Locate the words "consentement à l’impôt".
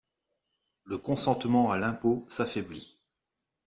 0.97-2.25